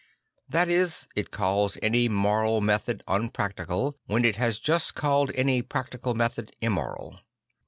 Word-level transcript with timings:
That 0.49 0.67
is, 0.67 1.07
it 1.15 1.29
calls 1.29 1.77
any 1.83 2.09
moral 2.09 2.59
method 2.59 3.03
unprac 3.07 3.53
tical, 3.53 3.93
when 4.07 4.25
it 4.25 4.37
has 4.37 4.59
just 4.59 4.95
called 4.95 5.31
any 5.35 5.61
practical 5.61 6.15
method 6.15 6.55
immoral. 6.59 7.19